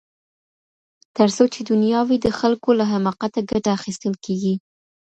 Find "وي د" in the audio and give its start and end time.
2.07-2.27